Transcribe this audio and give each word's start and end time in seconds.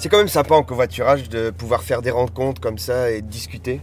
C'est 0.00 0.08
quand 0.08 0.16
même 0.16 0.28
sympa 0.28 0.54
en 0.54 0.62
covoiturage 0.62 1.28
de 1.28 1.50
pouvoir 1.50 1.82
faire 1.82 2.00
des 2.00 2.10
rencontres 2.10 2.58
comme 2.58 2.78
ça 2.78 3.10
et 3.10 3.20
discuter. 3.20 3.82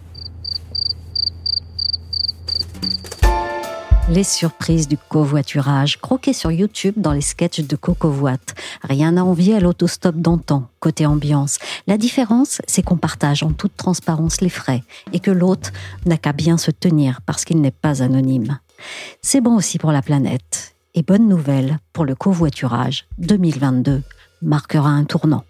Les 4.10 4.24
surprises 4.24 4.88
du 4.88 4.98
covoiturage, 4.98 6.02
croquées 6.02 6.34
sur 6.34 6.52
YouTube 6.52 6.96
dans 6.98 7.12
les 7.12 7.22
sketchs 7.22 7.60
de 7.60 7.76
Cocovoit. 7.76 8.40
Rien 8.82 9.16
à 9.16 9.22
envier 9.22 9.58
à 9.58 9.60
l'autostop 9.60 10.16
d'antan, 10.16 10.68
côté 10.80 11.06
ambiance. 11.06 11.60
La 11.86 12.00
différence, 12.00 12.62
c'est 12.66 12.82
qu'on 12.82 12.98
partage 12.98 13.44
en 13.44 13.52
toute 13.52 13.78
transparence 13.78 14.42
les 14.42 14.50
frais 14.50 14.82
et 15.14 15.20
que 15.20 15.30
l'autre 15.30 15.72
n'a 16.08 16.18
qu'à 16.18 16.34
bien 16.34 16.58
se 16.58 16.72
tenir 16.72 17.22
parce 17.28 17.46
qu'il 17.46 17.62
n'est 17.62 17.70
pas 17.70 18.02
anonyme. 18.02 18.58
C'est 19.22 19.42
bon 19.42 19.56
aussi 19.56 19.78
pour 19.78 19.92
la 19.92 20.02
planète. 20.02 20.74
Et 20.96 21.04
bonne 21.04 21.28
nouvelle 21.28 21.78
pour 21.94 22.06
le 22.06 22.16
covoiturage 22.16 23.06
2022 23.20 24.02
marquera 24.42 24.90
un 24.90 25.04
tournant. 25.04 25.44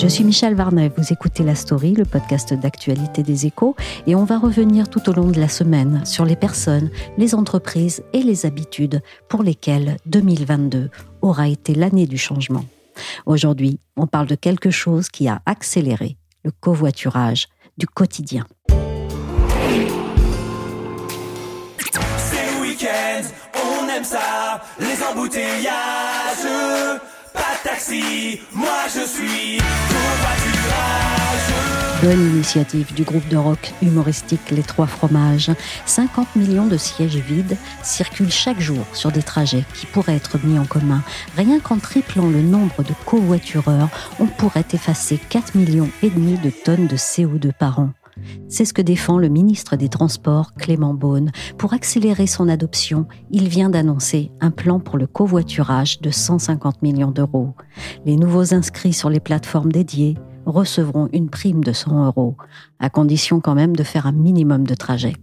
Je 0.00 0.06
suis 0.06 0.24
Michel 0.24 0.54
Varnet, 0.54 0.90
vous 0.96 1.12
écoutez 1.12 1.42
La 1.42 1.54
Story, 1.54 1.92
le 1.92 2.06
podcast 2.06 2.54
d'actualité 2.54 3.22
des 3.22 3.44
échos, 3.44 3.76
et 4.06 4.14
on 4.14 4.24
va 4.24 4.38
revenir 4.38 4.88
tout 4.88 5.10
au 5.10 5.12
long 5.12 5.30
de 5.30 5.38
la 5.38 5.46
semaine 5.46 6.06
sur 6.06 6.24
les 6.24 6.36
personnes, 6.36 6.88
les 7.18 7.34
entreprises 7.34 8.02
et 8.14 8.22
les 8.22 8.46
habitudes 8.46 9.02
pour 9.28 9.42
lesquelles 9.42 9.98
2022 10.06 10.88
aura 11.20 11.48
été 11.48 11.74
l'année 11.74 12.06
du 12.06 12.16
changement. 12.16 12.64
Aujourd'hui, 13.26 13.78
on 13.94 14.06
parle 14.06 14.26
de 14.26 14.36
quelque 14.36 14.70
chose 14.70 15.10
qui 15.10 15.28
a 15.28 15.42
accéléré 15.44 16.16
le 16.44 16.50
covoiturage 16.50 17.48
du 17.76 17.86
quotidien. 17.86 18.46
Bonne 32.02 32.30
initiative 32.34 32.94
du 32.94 33.04
groupe 33.04 33.28
de 33.28 33.36
rock 33.36 33.72
humoristique 33.82 34.50
Les 34.50 34.62
Trois 34.62 34.86
Fromages. 34.86 35.50
50 35.84 36.34
millions 36.36 36.66
de 36.66 36.78
sièges 36.78 37.16
vides 37.16 37.58
circulent 37.82 38.32
chaque 38.32 38.60
jour 38.60 38.86
sur 38.94 39.12
des 39.12 39.22
trajets 39.22 39.64
qui 39.74 39.86
pourraient 39.86 40.16
être 40.16 40.38
mis 40.42 40.58
en 40.58 40.64
commun. 40.64 41.02
Rien 41.36 41.60
qu'en 41.60 41.78
triplant 41.78 42.28
le 42.28 42.40
nombre 42.40 42.82
de 42.82 42.94
covoitureurs, 43.04 43.90
on 44.18 44.26
pourrait 44.26 44.64
effacer 44.72 45.18
4 45.28 45.56
millions 45.56 45.90
et 46.02 46.08
demi 46.08 46.38
de 46.38 46.50
tonnes 46.50 46.86
de 46.86 46.96
CO2 46.96 47.52
par 47.52 47.80
an. 47.80 47.90
C'est 48.48 48.64
ce 48.64 48.72
que 48.72 48.82
défend 48.82 49.18
le 49.18 49.28
ministre 49.28 49.76
des 49.76 49.88
Transports, 49.88 50.54
Clément 50.54 50.94
Beaune. 50.94 51.30
Pour 51.58 51.72
accélérer 51.72 52.26
son 52.26 52.48
adoption, 52.48 53.06
il 53.30 53.48
vient 53.48 53.70
d'annoncer 53.70 54.30
un 54.40 54.50
plan 54.50 54.80
pour 54.80 54.98
le 54.98 55.06
covoiturage 55.06 56.00
de 56.00 56.10
150 56.10 56.82
millions 56.82 57.10
d'euros. 57.10 57.54
Les 58.04 58.16
nouveaux 58.16 58.54
inscrits 58.54 58.92
sur 58.92 59.10
les 59.10 59.20
plateformes 59.20 59.72
dédiées 59.72 60.16
recevront 60.46 61.08
une 61.12 61.30
prime 61.30 61.62
de 61.62 61.72
100 61.72 62.06
euros, 62.06 62.36
à 62.78 62.90
condition 62.90 63.40
quand 63.40 63.54
même 63.54 63.76
de 63.76 63.82
faire 63.82 64.06
un 64.06 64.12
minimum 64.12 64.66
de 64.66 64.74
trajets. 64.74 65.16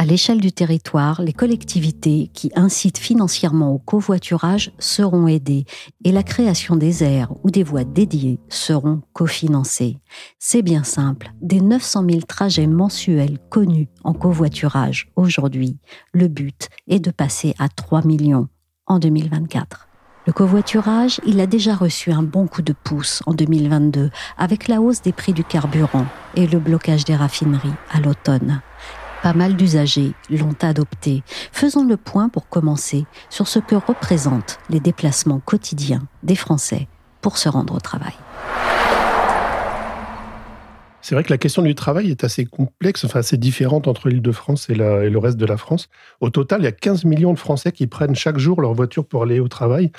À 0.00 0.04
l'échelle 0.04 0.40
du 0.40 0.52
territoire, 0.52 1.20
les 1.22 1.32
collectivités 1.32 2.30
qui 2.32 2.52
incitent 2.54 2.98
financièrement 2.98 3.72
au 3.72 3.78
covoiturage 3.78 4.70
seront 4.78 5.26
aidées 5.26 5.64
et 6.04 6.12
la 6.12 6.22
création 6.22 6.76
des 6.76 7.02
aires 7.02 7.32
ou 7.42 7.50
des 7.50 7.64
voies 7.64 7.82
dédiées 7.82 8.38
seront 8.48 9.02
cofinancées. 9.12 9.98
C'est 10.38 10.62
bien 10.62 10.84
simple, 10.84 11.32
des 11.42 11.60
900 11.60 12.04
000 12.10 12.20
trajets 12.28 12.68
mensuels 12.68 13.40
connus 13.50 13.88
en 14.04 14.12
covoiturage 14.12 15.10
aujourd'hui, 15.16 15.78
le 16.12 16.28
but 16.28 16.68
est 16.86 17.00
de 17.00 17.10
passer 17.10 17.56
à 17.58 17.68
3 17.68 18.06
millions 18.06 18.46
en 18.86 19.00
2024. 19.00 19.88
Le 20.28 20.32
covoiturage, 20.32 21.20
il 21.26 21.40
a 21.40 21.46
déjà 21.46 21.74
reçu 21.74 22.12
un 22.12 22.22
bon 22.22 22.46
coup 22.46 22.62
de 22.62 22.72
pouce 22.72 23.20
en 23.26 23.34
2022 23.34 24.10
avec 24.36 24.68
la 24.68 24.80
hausse 24.80 25.02
des 25.02 25.12
prix 25.12 25.32
du 25.32 25.42
carburant 25.42 26.06
et 26.36 26.46
le 26.46 26.60
blocage 26.60 27.04
des 27.04 27.16
raffineries 27.16 27.74
à 27.90 27.98
l'automne. 27.98 28.60
Pas 29.22 29.32
mal 29.32 29.56
d'usagers 29.56 30.12
l'ont 30.30 30.56
adopté. 30.62 31.22
Faisons 31.52 31.84
le 31.84 31.96
point 31.96 32.28
pour 32.28 32.48
commencer 32.48 33.04
sur 33.30 33.48
ce 33.48 33.58
que 33.58 33.74
représentent 33.74 34.58
les 34.70 34.80
déplacements 34.80 35.40
quotidiens 35.40 36.02
des 36.22 36.36
Français 36.36 36.86
pour 37.20 37.36
se 37.36 37.48
rendre 37.48 37.74
au 37.74 37.80
travail. 37.80 38.14
C'est 41.00 41.14
vrai 41.14 41.24
que 41.24 41.32
la 41.32 41.38
question 41.38 41.62
du 41.62 41.74
travail 41.74 42.10
est 42.10 42.22
assez 42.22 42.44
complexe, 42.44 43.04
enfin 43.04 43.20
assez 43.20 43.38
différente 43.38 43.88
entre 43.88 44.08
l'Île-de-France 44.08 44.68
et, 44.68 44.74
et, 44.74 45.10
le 45.10 45.18
reste 45.18 45.38
de 45.38 45.46
la 45.46 45.56
France. 45.56 45.88
Au 46.20 46.28
total, 46.28 46.60
il 46.60 46.64
y 46.64 46.68
a 46.68 46.72
15 46.72 47.04
millions 47.04 47.32
de 47.32 47.38
Français 47.38 47.72
qui 47.72 47.86
prennent 47.86 48.14
chaque 48.14 48.38
jour 48.38 48.60
leur 48.60 48.74
voiture 48.74 49.06
pour 49.06 49.22
aller 49.22 49.40
au 49.40 49.48
travail. 49.48 49.90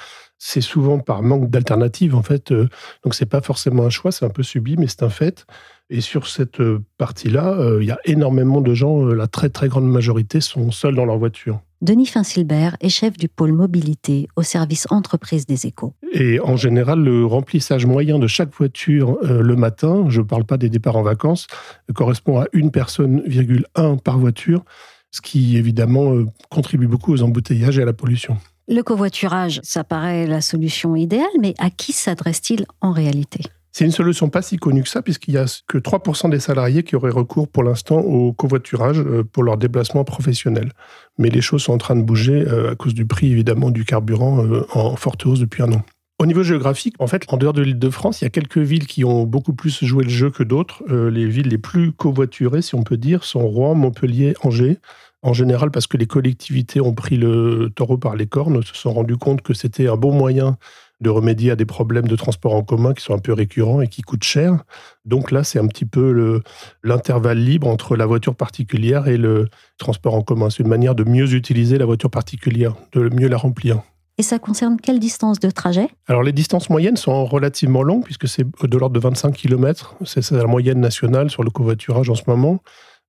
C'est 0.42 0.62
souvent 0.62 1.00
par 1.00 1.22
manque 1.22 1.50
d'alternatives, 1.50 2.16
en 2.16 2.24
fait. 2.24 2.54
Euh, 2.54 2.70
donc, 3.04 3.14
c'est 3.14 3.26
pas 3.26 3.42
forcément 3.42 3.84
un 3.84 3.90
choix, 3.90 4.14
c'est 4.14 4.26
un 4.26 4.30
peu 4.30 4.42
subi, 4.42 4.78
mais 4.78 4.88
c'est 4.88 5.04
un 5.04 5.10
fait. 5.10 5.46
Et 5.90 6.00
sur 6.00 6.28
cette 6.28 6.62
euh, 6.62 6.80
partie-là, 6.98 7.56
euh, 7.60 7.80
il 7.82 7.88
y 7.88 7.92
a 7.92 8.00
énormément 8.06 8.62
de 8.62 8.74
gens, 8.74 9.04
la 9.04 9.28
très 9.28 9.50
très 9.50 9.68
grande 9.68 9.90
majorité, 9.92 10.40
sont 10.40 10.72
seuls 10.72 10.96
dans 10.96 11.06
leur 11.06 11.18
voiture. 11.18 11.60
Denis 11.82 12.06
Finsilbert 12.06 12.78
est 12.80 12.90
chef 12.90 13.18
du 13.18 13.28
pôle 13.28 13.52
mobilité 13.52 14.30
au 14.38 14.44
service 14.44 14.88
entreprise 14.92 15.46
des 15.46 15.66
échos. 15.66 15.94
Et 16.14 16.40
en 16.40 16.56
général, 16.56 17.04
le 17.04 17.26
remplissage 17.26 17.86
moyen 17.86 18.18
de 18.18 18.28
chaque 18.28 18.54
voiture 18.54 19.18
le 19.22 19.56
matin, 19.56 20.06
je 20.10 20.20
ne 20.20 20.26
parle 20.26 20.44
pas 20.44 20.58
des 20.58 20.70
départs 20.70 20.98
en 20.98 21.04
vacances, 21.04 21.48
correspond 21.96 22.42
à 22.42 22.48
une 22.52 22.72
personne, 22.72 23.24
un 23.76 23.96
par 23.96 24.20
voiture, 24.20 24.66
ce 25.12 25.22
qui 25.22 25.56
évidemment 25.56 26.16
contribue 26.50 26.88
beaucoup 26.88 27.14
aux 27.14 27.24
embouteillages 27.24 27.80
et 27.80 27.84
à 27.84 27.86
la 27.86 27.94
pollution. 27.94 28.38
Le 28.72 28.84
covoiturage, 28.84 29.62
ça 29.63 29.84
paraît 29.84 30.28
la 30.28 30.41
solution 30.41 30.96
idéale, 30.96 31.25
mais 31.41 31.56
à 31.57 31.72
qui 31.72 31.91
s'adresse-t-il 31.91 32.68
en 32.81 32.91
réalité? 32.91 33.41
C'est 33.72 33.84
une 33.84 33.91
solution 33.91 34.30
pas 34.30 34.44
si 34.44 34.57
connue 34.57 34.84
que 34.84 34.90
ça, 34.90 35.02
puisqu'il 35.02 35.31
n'y 35.31 35.40
a 35.40 35.46
que 35.68 35.80
3% 35.80 36.30
des 36.30 36.40
salariés 36.40 36.84
qui 36.84 36.96
auraient 36.96 37.09
recours 37.09 37.47
pour 37.47 37.63
l'instant 37.63 37.97
au 37.97 38.31
covoiturage 38.31 39.03
pour 39.31 39.41
leur 39.41 39.57
déplacement 39.57 40.03
professionnel. 40.03 40.72
Mais 41.18 41.31
les 41.31 41.41
choses 41.41 41.63
sont 41.63 41.74
en 41.74 41.78
train 41.80 41.96
de 41.96 42.03
bouger 42.03 42.46
à 42.47 42.75
cause 42.75 42.94
du 42.94 43.07
prix, 43.07 43.31
évidemment, 43.31 43.72
du 43.72 43.85
carburant 43.85 44.46
en 44.74 44.96
forte 44.96 45.25
hausse 45.25 45.40
depuis 45.40 45.63
un 45.63 45.74
an. 45.74 45.81
Au 46.22 46.25
niveau 46.25 46.44
géographique, 46.44 46.96
en 47.00 47.07
fait, 47.07 47.24
en 47.30 47.38
dehors 47.38 47.54
de 47.54 47.62
l'île 47.62 47.80
de 47.80 47.89
France, 47.89 48.19
il 48.19 48.25
y 48.25 48.27
a 48.27 48.30
quelques 48.30 48.57
villes 48.57 48.88
qui 48.88 49.06
ont 49.06 49.24
beaucoup 49.24 49.54
plus 49.54 49.86
joué 49.86 50.04
le 50.04 50.10
jeu 50.10 50.30
que 50.30 50.44
d'autres. 50.44 50.83
les 50.89 51.25
villes 51.25 51.48
les 51.48 51.57
plus 51.57 51.94
covoiturées, 51.94 52.62
si 52.62 52.75
on 52.75 52.83
peut 52.83 52.98
dire, 52.98 53.24
sont 53.24 53.48
Rouen, 53.48 53.74
Montpellier, 53.74 54.33
Angers. 54.44 54.80
En 55.21 55.31
général, 55.31 55.71
parce 55.71 55.88
que 55.88 55.95
les 55.95 56.07
collectivités 56.07 56.81
ont 56.81 56.94
pris 56.94 57.16
le 57.16 57.71
taureau 57.74 57.98
par 57.98 58.18
les 58.18 58.27
cornes, 58.27 58.62
se 58.63 58.75
sont 58.75 58.94
rendus 58.94 59.16
compte 59.16 59.42
que 59.42 59.54
c'était 59.54 59.88
un 59.88 59.95
bon 59.95 60.12
moyen 60.12 60.57
de 61.00 61.10
remédier 61.10 61.51
à 61.51 61.56
des 61.56 61.66
problèmes 61.66 62.07
de 62.10 62.16
transport 62.18 62.54
en 62.54 62.63
commun 62.63 62.94
qui 62.94 63.01
sont 63.01 63.13
un 63.13 63.19
peu 63.19 63.31
récurrents 63.31 63.80
et 63.80 63.88
qui 63.88 64.01
coûtent 64.01 64.24
cher. 64.24 64.63
Donc 65.06 65.31
là, 65.31 65.45
c'est 65.45 65.60
un 65.60 65.68
petit 65.68 65.86
peu 65.86 66.42
l'intervalle 66.83 67.39
libre 67.39 67.68
entre 67.68 67.95
la 67.95 68.06
voiture 68.06 68.36
particulière 68.36 69.07
et 69.07 69.18
le 69.18 69.48
transport 69.77 70.15
en 70.15 70.22
commun. 70.22 70.50
C'est 70.50 70.63
une 70.63 70.69
manière 70.69 70.95
de 70.95 71.06
mieux 71.06 71.33
utiliser 71.33 71.77
la 71.77 71.86
voiture 71.86 72.12
particulière, 72.12 72.75
de 72.92 73.10
mieux 73.13 73.30
la 73.30 73.38
remplir. 73.38 73.81
Et 74.19 74.21
ça 74.21 74.38
concerne 74.38 74.75
quelle 74.81 75.00
distance 75.00 75.39
de 75.39 75.50
trajet? 75.50 75.88
Alors 76.07 76.24
les 76.24 76.33
distances 76.33 76.69
moyennes 76.69 76.98
sont 76.98 77.24
relativement 77.24 77.83
longues 77.83 78.04
puisque 78.04 78.27
c'est 78.27 78.44
de 78.44 78.77
l'ordre 78.77 78.94
de 78.94 79.00
25 79.00 79.31
km. 79.31 79.95
C'est 80.04 80.30
la 80.31 80.44
moyenne 80.44 80.81
nationale 80.81 81.30
sur 81.30 81.42
le 81.42 81.50
covoiturage 81.50 82.10
en 82.10 82.16
ce 82.16 82.24
moment. 82.27 82.60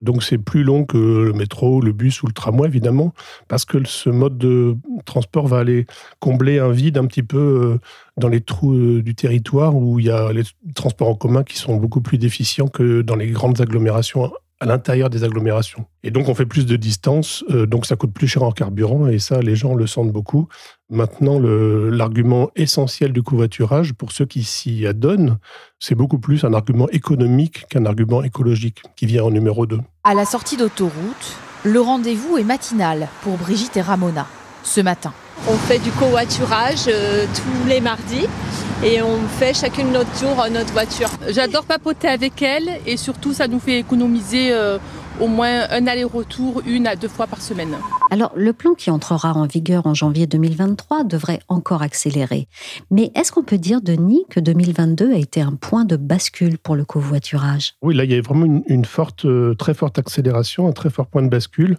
Donc 0.02 0.22
c'est 0.22 0.38
plus 0.38 0.62
long 0.62 0.84
que 0.84 0.96
le 0.96 1.32
métro, 1.32 1.80
le 1.80 1.92
bus 1.92 2.22
ou 2.22 2.28
le 2.28 2.32
tramway, 2.32 2.68
évidemment, 2.68 3.12
parce 3.48 3.64
que 3.64 3.84
ce 3.84 4.08
mode 4.08 4.38
de 4.38 4.76
transport 5.04 5.48
va 5.48 5.58
aller 5.58 5.84
combler 6.20 6.60
un 6.60 6.70
vide 6.70 6.96
un 6.96 7.06
petit 7.06 7.24
peu 7.24 7.38
euh, 7.38 7.78
dans 8.16 8.28
les 8.28 8.40
trous 8.40 8.72
euh, 8.72 9.02
du 9.02 9.16
territoire 9.16 9.74
où 9.74 9.98
il 9.98 10.06
y 10.06 10.10
a 10.10 10.32
les 10.32 10.44
transports 10.76 11.08
en 11.08 11.16
commun 11.16 11.42
qui 11.42 11.58
sont 11.58 11.74
beaucoup 11.74 12.00
plus 12.00 12.18
déficients 12.18 12.68
que 12.68 13.02
dans 13.02 13.16
les 13.16 13.30
grandes 13.32 13.60
agglomérations 13.60 14.30
à 14.60 14.66
l'intérieur 14.66 15.08
des 15.08 15.24
agglomérations. 15.24 15.86
Et 16.02 16.10
donc 16.10 16.28
on 16.28 16.34
fait 16.34 16.46
plus 16.46 16.66
de 16.66 16.76
distance, 16.76 17.42
euh, 17.50 17.66
donc 17.66 17.86
ça 17.86 17.96
coûte 17.96 18.12
plus 18.12 18.28
cher 18.28 18.42
en 18.42 18.52
carburant, 18.52 19.08
et 19.08 19.18
ça 19.18 19.40
les 19.40 19.56
gens 19.56 19.74
le 19.74 19.86
sentent 19.86 20.12
beaucoup. 20.12 20.48
Maintenant, 20.90 21.38
l'argument 21.40 22.50
essentiel 22.56 23.12
du 23.12 23.22
covoiturage, 23.22 23.94
pour 23.94 24.12
ceux 24.12 24.26
qui 24.26 24.42
s'y 24.42 24.86
adonnent, 24.86 25.38
c'est 25.78 25.94
beaucoup 25.94 26.18
plus 26.18 26.44
un 26.44 26.52
argument 26.52 26.88
économique 26.90 27.64
qu'un 27.70 27.86
argument 27.86 28.22
écologique, 28.22 28.82
qui 28.96 29.06
vient 29.06 29.24
en 29.24 29.30
numéro 29.30 29.66
2. 29.66 29.78
À 30.04 30.14
la 30.14 30.24
sortie 30.24 30.56
d'autoroute, 30.56 31.36
le 31.64 31.80
rendez-vous 31.80 32.36
est 32.38 32.44
matinal 32.44 33.08
pour 33.22 33.38
Brigitte 33.38 33.76
et 33.76 33.82
Ramona, 33.82 34.26
ce 34.62 34.80
matin. 34.80 35.12
On 35.48 35.56
fait 35.56 35.78
du 35.78 35.90
covoiturage 35.92 36.84
euh, 36.88 37.26
tous 37.34 37.68
les 37.68 37.80
mardis 37.80 38.26
et 38.82 39.02
on 39.02 39.18
fait 39.28 39.54
chacune 39.54 39.92
notre 39.92 40.10
tour 40.18 40.40
euh, 40.40 40.48
notre 40.48 40.72
voiture. 40.72 41.08
J'adore 41.28 41.64
papoter 41.64 42.08
avec 42.08 42.40
elle 42.40 42.78
et 42.86 42.96
surtout 42.96 43.32
ça 43.32 43.46
nous 43.46 43.58
fait 43.58 43.78
économiser 43.78 44.52
euh, 44.52 44.78
au 45.20 45.26
moins 45.26 45.66
un 45.70 45.86
aller-retour 45.86 46.62
une 46.66 46.86
à 46.86 46.96
deux 46.96 47.08
fois 47.08 47.26
par 47.26 47.42
semaine. 47.42 47.76
Alors 48.10 48.32
le 48.34 48.52
plan 48.54 48.72
qui 48.72 48.90
entrera 48.90 49.34
en 49.34 49.46
vigueur 49.46 49.86
en 49.86 49.92
janvier 49.92 50.26
2023 50.26 51.04
devrait 51.04 51.40
encore 51.48 51.82
accélérer. 51.82 52.48
Mais 52.90 53.12
est-ce 53.14 53.32
qu'on 53.32 53.42
peut 53.42 53.58
dire, 53.58 53.82
Denis, 53.82 54.24
que 54.30 54.40
2022 54.40 55.12
a 55.12 55.16
été 55.16 55.42
un 55.42 55.52
point 55.52 55.84
de 55.84 55.96
bascule 55.96 56.58
pour 56.58 56.74
le 56.74 56.84
covoiturage? 56.84 57.74
Oui, 57.82 57.94
là 57.94 58.04
il 58.04 58.12
y 58.12 58.14
a 58.14 58.20
vraiment 58.22 58.46
une, 58.46 58.62
une 58.66 58.86
forte, 58.86 59.26
très 59.58 59.74
forte 59.74 59.98
accélération, 59.98 60.66
un 60.66 60.72
très 60.72 60.88
fort 60.88 61.06
point 61.06 61.22
de 61.22 61.28
bascule 61.28 61.76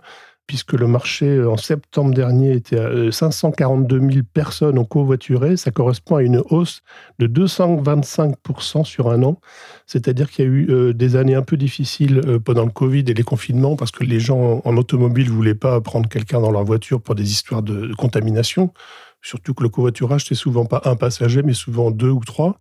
puisque 0.52 0.74
le 0.74 0.86
marché 0.86 1.28
euh, 1.28 1.50
en 1.50 1.56
septembre 1.56 2.14
dernier 2.14 2.52
était 2.52 2.78
à 2.78 3.10
542 3.10 3.96
euh, 3.96 4.12
000 4.12 4.26
personnes 4.34 4.78
en 4.78 4.84
covoituré. 4.84 5.56
Ça 5.56 5.72
correspond 5.72 6.18
à 6.18 6.24
une 6.24 6.44
hausse 6.50 6.82
de 7.20 7.28
225% 7.28 8.84
sur 8.84 9.10
un 9.10 9.24
an. 9.24 9.40
C'est-à-dire 9.86 10.30
qu'il 10.30 10.44
y 10.44 10.48
a 10.50 10.52
eu 10.52 10.68
euh, 10.70 10.94
des 10.94 11.16
années 11.16 11.36
un 11.36 11.42
peu 11.42 11.56
difficiles 11.56 12.20
pendant 12.44 12.66
le 12.66 12.72
Covid 12.72 13.06
et 13.08 13.14
les 13.14 13.24
confinements 13.24 13.78
parce 13.78 13.92
que 13.92 14.04
les 14.04 14.20
gens 14.20 14.62
en 14.66 14.76
automobile 14.76 15.28
ne 15.28 15.32
voulaient 15.32 15.56
pas 15.56 15.80
prendre 15.80 16.10
quelqu'un 16.10 16.42
dans 16.42 16.52
leur 16.52 16.66
voiture 16.66 17.02
pour 17.02 17.16
des 17.16 17.32
histoires 17.32 17.64
de 17.64 17.94
contamination. 17.94 18.74
Surtout 19.22 19.54
que 19.54 19.64
le 19.64 19.70
covoiturage, 19.70 20.26
c'est 20.28 20.36
souvent 20.36 20.66
pas 20.66 20.82
un 20.84 20.98
passager, 20.98 21.44
mais 21.44 21.54
souvent 21.54 21.92
deux 21.92 22.10
ou 22.10 22.26
trois. 22.26 22.60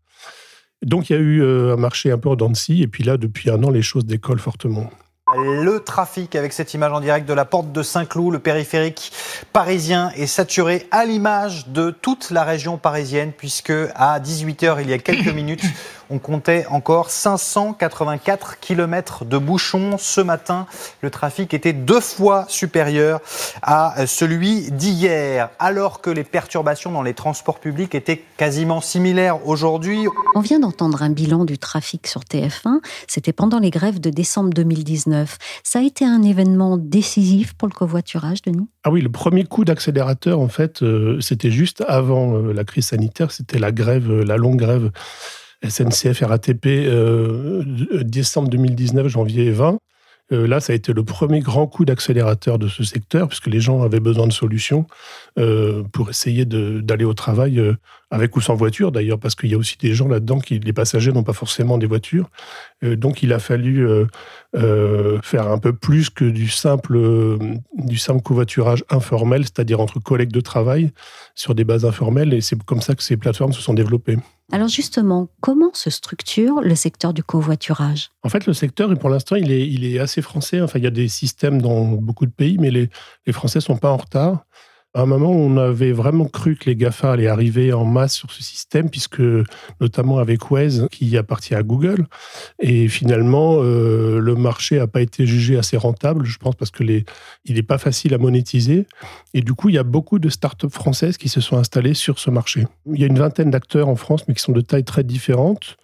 Donc 0.82 1.10
il 1.10 1.14
y 1.14 1.16
a 1.16 1.20
eu 1.20 1.42
un 1.42 1.76
marché 1.76 2.12
un 2.12 2.19
peu 2.19 2.28
en 2.28 2.37
dents 2.37 2.52
et 2.69 2.87
puis 2.87 3.02
là, 3.02 3.16
depuis 3.16 3.50
un 3.50 3.60
an, 3.64 3.70
les 3.70 3.82
choses 3.82 4.06
décollent 4.06 4.38
fortement. 4.38 4.90
Le 5.37 5.79
trafic 5.79 6.35
avec 6.35 6.53
cette 6.53 6.75
image 6.75 6.93
en 6.93 7.00
direct 7.00 7.29
de 7.29 7.32
la 7.32 7.44
porte 7.44 7.71
de 7.71 7.82
Saint-Cloud, 7.85 8.32
le 8.32 8.38
périphérique 8.41 9.12
parisien 9.53 10.11
est 10.17 10.27
saturé 10.27 10.88
à 10.91 11.05
l'image 11.05 11.69
de 11.69 11.91
toute 11.91 12.32
la 12.32 12.43
région 12.43 12.79
parisienne 12.79 13.32
puisque 13.37 13.73
à 13.94 14.19
18h 14.19 14.79
il 14.81 14.91
y 14.91 14.93
a 14.93 14.99
quelques 14.99 15.29
minutes 15.35 15.62
on 16.11 16.19
comptait 16.19 16.67
encore 16.69 17.11
584 17.11 18.59
km 18.61 19.25
de 19.25 19.39
bouchons. 19.39 19.97
Ce 19.99 20.21
matin, 20.21 20.67
le 21.03 21.11
trafic 21.11 21.55
était 21.55 21.73
deux 21.73 22.01
fois 22.01 22.45
supérieur 22.49 23.21
à 23.62 24.07
celui 24.07 24.71
d'hier, 24.73 25.51
alors 25.59 26.01
que 26.01 26.11
les 26.11 26.25
perturbations 26.25 26.93
dans 26.93 27.03
les 27.03 27.15
transports 27.15 27.61
publics 27.61 27.95
étaient 27.95 28.23
quasiment 28.37 28.81
similaires 28.81 29.47
aujourd'hui. 29.47 30.07
On 30.35 30.41
vient 30.41 30.61
d'entendre 30.61 31.03
un 31.03 31.11
bilan 31.11 31.45
du 31.45 31.59
trafic 31.59 32.07
sur 32.07 32.23
TF1. 32.23 32.81
C'était 33.07 33.33
pendant 33.33 33.59
les 33.59 33.71
grèves 33.71 34.01
de 34.01 34.11
décembre 34.11 34.51
2019. 34.51 35.39
Ça 35.62 35.79
a 35.79 35.83
été 35.83 36.05
un 36.05 36.23
événement 36.23 36.77
décisif 36.77 37.55
pour 37.55 37.69
le 37.69 37.75
covoiturage, 37.75 38.43
Denis? 38.43 38.69
Ah 38.85 38.91
oui, 38.91 39.01
le 39.01 39.11
premier 39.11 39.45
coup 39.45 39.65
d'accélérateur, 39.65 40.41
en 40.41 40.49
fait, 40.49 40.83
euh, 40.83 41.21
c'était 41.21 41.51
juste 41.51 41.85
avant 41.87 42.35
euh, 42.35 42.53
la 42.53 42.65
crise 42.65 42.87
sanitaire. 42.87 43.31
C'était 43.31 43.59
la 43.59 43.73
grève, 43.73 44.11
euh, 44.11 44.25
la 44.25 44.37
longue 44.37 44.59
grève 44.59 44.91
SNCF 45.67 46.23
RATP 46.23 46.67
euh, 46.67 47.62
décembre 48.03 48.49
2019, 48.49 49.09
janvier 49.09 49.51
20. 49.51 49.79
Euh, 50.33 50.47
là, 50.47 50.61
ça 50.61 50.73
a 50.73 50.77
été 50.77 50.93
le 50.93 51.03
premier 51.03 51.41
grand 51.41 51.67
coup 51.67 51.85
d'accélérateur 51.85 52.59
de 52.59 52.69
ce 52.69 52.85
secteur, 52.85 53.27
puisque 53.27 53.49
les 53.49 53.59
gens 53.59 53.83
avaient 53.83 54.01
besoin 54.01 54.29
de 54.29 54.33
solutions 54.33 54.87
euh, 55.39 55.83
pour 55.93 56.09
essayer 56.09 56.45
d'aller 56.45 57.05
au 57.05 57.15
travail 57.15 57.61
avec 58.12 58.37
ou 58.37 58.41
sans 58.41 58.55
voiture, 58.55 58.93
d'ailleurs, 58.93 59.19
parce 59.19 59.35
qu'il 59.35 59.51
y 59.51 59.55
a 59.55 59.59
aussi 59.59 59.77
des 59.79 59.93
gens 59.93 60.07
là-dedans 60.07 60.39
qui, 60.39 60.61
les 60.61 60.73
passagers, 60.73 61.11
n'ont 61.11 61.25
pas 61.25 61.33
forcément 61.33 61.79
des 61.79 61.87
voitures. 61.87 62.31
donc, 62.83 63.25
il 63.25 63.33
a 63.33 63.41
fallu 63.41 63.87
faire 64.55 65.49
un 65.49 65.59
peu 65.59 65.73
plus 65.73 66.11
que 66.11 66.25
du 66.25 66.49
simple, 66.49 67.39
du 67.75 67.99
simple 67.99 68.23
covoiturage 68.23 68.85
informel, 68.89 69.43
c'est-à-dire 69.43 69.81
entre 69.81 69.99
collègues 69.99 70.33
de 70.33 70.41
travail 70.41 70.93
sur 71.35 71.57
des 71.57 71.65
bases 71.65 71.85
informelles, 71.85 72.35
et 72.35 72.41
c'est 72.41 72.61
comme 72.62 72.83
ça 72.83 72.95
que 72.95 73.03
ces 73.03 73.17
plateformes 73.17 73.53
se 73.53 73.62
sont 73.62 73.75
développées. 73.75 74.17
Alors 74.52 74.69
justement, 74.69 75.29
comment 75.41 75.70
se 75.75 75.91
structure 75.91 76.61
le 76.61 76.75
secteur 76.75 77.14
du 77.14 77.23
covoiturage? 77.23 78.11
En 78.25 78.29
fait, 78.29 78.47
le 78.47 78.52
secteur, 78.52 78.93
pour 78.99 79.08
l'instant, 79.08 79.37
il 79.37 79.52
est, 79.52 79.99
assez 79.99 80.23
français. 80.23 80.61
Enfin, 80.61 80.79
il 80.79 80.85
y 80.85 80.88
a 80.88 80.91
des 80.91 81.08
systèmes 81.08 81.62
dans 81.62 81.85
beaucoup 81.85 82.26
de 82.26 82.32
pays, 82.32 82.58
mais 82.58 82.70
les, 82.70 82.91
les 83.26 83.32
Français 83.32 83.58
ne 83.58 83.62
sont 83.64 83.76
pas 83.76 83.91
en 83.91 83.97
retard. 83.97 84.44
À 84.92 85.02
un 85.02 85.06
moment, 85.06 85.31
on 85.31 85.56
avait 85.56 85.92
vraiment 85.92 86.25
cru 86.25 86.56
que 86.56 86.69
les 86.69 86.75
GAFA 86.75 87.12
allaient 87.12 87.28
arriver 87.28 87.72
en 87.72 87.84
masse 87.84 88.14
sur 88.14 88.32
ce 88.32 88.42
système, 88.42 88.90
puisque 88.90 89.22
notamment 89.81 90.19
avec 90.19 90.50
Waze, 90.50 90.88
qui 90.90 91.16
appartient 91.16 91.54
à 91.54 91.62
Google. 91.62 92.06
Et 92.58 92.88
finalement, 92.88 93.58
euh, 93.60 94.19
le 94.19 94.34
marché 94.34 94.78
n'a 94.78 94.88
pas 94.88 95.00
été 95.00 95.26
jugé 95.26 95.56
assez 95.56 95.76
rentable, 95.76 96.26
je 96.26 96.38
pense, 96.38 96.56
parce 96.56 96.72
que 96.72 96.82
il 96.82 97.54
n'est 97.54 97.62
pas 97.62 97.78
facile 97.78 98.14
à 98.14 98.19
monétiser. 98.19 98.87
Et 99.32 99.42
du 99.42 99.54
coup, 99.54 99.69
il 99.69 99.76
y 99.76 99.78
a 99.78 99.84
beaucoup 99.84 100.19
de 100.19 100.28
startups 100.28 100.70
françaises 100.70 101.19
qui 101.19 101.28
se 101.28 101.40
sont 101.40 101.56
installées 101.56 101.94
sur 101.94 102.19
ce 102.19 102.31
marché. 102.31 102.66
Il 102.92 103.00
y 103.00 103.04
a 103.04 103.06
une 103.06 103.19
vingtaine 103.19 103.52
d'acteurs 103.52 103.88
en 103.88 103.96
France, 103.96 104.25
mais 104.26 104.34
qui 104.34 104.42
sont 104.42 104.50
de 104.52 104.60
tailles 104.60 104.82
très 104.82 105.04
différentes. 105.04 105.76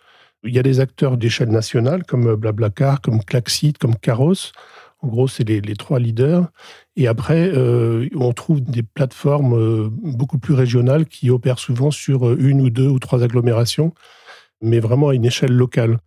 Il 0.43 0.53
y 0.53 0.59
a 0.59 0.65
des 0.65 0.81
acteurs 0.81 1.17
d'échelle 1.17 1.51
nationale, 1.51 2.03
comme 2.03 2.35
Blablacar, 2.35 3.01
comme 3.01 3.23
Klaxit, 3.23 3.79
comme 3.79 3.95
Caros. 3.95 4.53
En 5.07 5.09
gros, 5.09 5.29
c'est 5.29 5.49
les, 5.49 5.77
trois 5.77 6.01
leaders. 6.01 6.49
Et 6.97 7.07
après, 7.07 7.53
euh, 7.55 8.09
on 8.17 8.33
trouve 8.33 8.61
des 8.61 8.83
plateformes 8.83 9.55
euh, 9.55 9.89
beaucoup 9.89 10.39
plus 10.39 10.53
régionales 10.53 11.07
qui 11.07 11.31
opèrent 11.31 11.61
souvent 11.61 11.93
sur 11.93 12.27
euh, 12.27 12.37
une 12.41 12.61
ou 12.61 12.71
deux 12.71 12.89
ou 12.89 12.99
trois 12.99 13.23
agglomérations, 13.23 13.95
mais 14.61 14.81
vraiment 14.81 15.11
à 15.11 15.15
une 15.15 15.25
échelle 15.25 15.53
locale. 15.53 15.99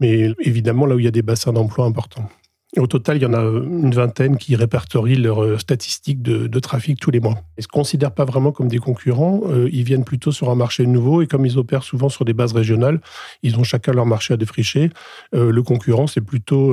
Mais 0.00 0.32
évidemment, 0.40 0.86
là 0.86 0.96
où 0.96 0.98
il 0.98 1.04
y 1.04 1.08
a 1.08 1.12
des 1.12 1.22
bassins 1.22 1.52
d'emploi 1.52 1.84
importants. 1.84 2.28
au 2.76 2.88
total, 2.88 3.18
il 3.18 3.22
y 3.22 3.26
en 3.26 3.34
a 3.34 3.42
une 3.42 3.94
vingtaine 3.94 4.38
qui 4.38 4.56
répertorient 4.56 5.22
leurs 5.22 5.60
statistiques 5.60 6.20
de, 6.20 6.58
trafic 6.58 6.98
tous 6.98 7.12
les 7.12 7.20
mois. 7.20 7.34
Ils 7.58 7.60
ne 7.60 7.62
se 7.62 7.68
considèrent 7.68 8.14
pas 8.14 8.24
vraiment 8.24 8.50
comme 8.50 8.68
des 8.68 8.78
concurrents, 8.78 9.42
ils 9.70 9.84
viennent 9.84 10.04
plutôt 10.04 10.32
sur 10.32 10.50
un 10.50 10.54
marché 10.56 10.84
nouveau 10.86 11.22
et 11.22 11.28
comme 11.28 11.46
ils 11.46 11.58
opèrent 11.58 11.84
souvent 11.84 12.08
sur 12.08 12.24
des 12.24 12.32
bases 12.32 12.52
régionales, 12.52 13.00
ils 13.42 13.56
ont 13.58 13.64
chacun 13.64 13.92
leur 13.92 14.06
marché 14.06 14.34
à 14.34 14.36
défricher. 14.36 14.90
le 15.32 15.62
concurrent, 15.62 16.06
c'est 16.06 16.20
plutôt 16.20 16.72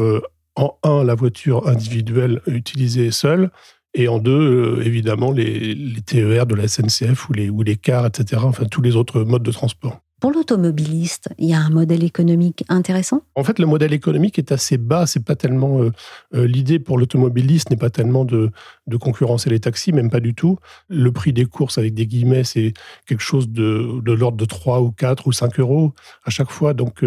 en 0.56 0.78
un, 0.84 1.04
la 1.04 1.16
voiture 1.16 1.68
individuelle 1.68 2.42
utilisée 2.48 3.12
seule, 3.12 3.52
et 3.96 4.10
en 4.10 4.20
deux, 4.20 4.78
euh, 4.78 4.86
évidemment, 4.86 5.32
les, 5.32 5.96
TER 6.06 6.46
de 6.46 6.56
la 6.56 6.68
SNCF 6.68 7.30
ou 7.30 7.34
les, 7.34 7.50
ou 7.50 7.64
les 7.64 7.78
cars, 7.78 8.06
etc., 8.06 8.42
enfin 8.44 8.66
tous 8.66 8.82
les 8.82 8.96
autres 8.96 9.22
modes 9.24 9.44
de 9.44 9.52
transport. 9.52 10.02
Pour 10.22 10.32
l'automobiliste, 10.32 11.30
il 11.38 11.50
y 11.50 11.54
a 11.54 11.60
un 11.60 11.70
modèle 11.70 12.04
économique 12.04 12.64
intéressant? 12.70 13.22
En 13.36 13.44
fait, 13.44 13.60
le 13.60 13.66
modèle 13.66 13.94
économique 13.94 14.40
est 14.40 14.52
assez 14.52 14.78
bas. 14.78 15.06
C'est 15.06 15.24
pas 15.24 15.36
tellement 15.36 15.82
euh, 15.82 15.92
euh, 16.34 16.48
l'idée 16.48 16.80
pour 16.80 16.98
l'automobiliste 16.98 17.70
n'est 17.70 17.78
pas 17.78 17.90
tellement 17.90 18.24
de, 18.24 18.50
de, 18.88 18.98
concurrencer 18.98 19.50
les 19.50 19.60
taxis, 19.60 19.92
même 19.92 20.10
pas 20.10 20.22
du 20.22 20.34
tout. 20.34 20.58
Le 20.88 21.12
prix 21.12 21.34
des 21.34 21.46
courses 21.46 21.78
avec 21.78 21.94
des 21.94 22.08
guillemets, 22.08 22.46
c'est 22.46 22.74
quelque 23.06 23.22
chose 23.22 23.50
de, 23.50 24.02
de 24.02 24.12
l'ordre 24.14 24.38
de 24.38 24.46
3 24.46 24.82
ou 24.82 24.92
4 24.92 25.28
ou 25.28 25.34
5 25.34 25.60
euros 25.60 25.94
à 26.24 26.30
chaque 26.30 26.50
fois. 26.50 26.74
Donc, 26.74 27.04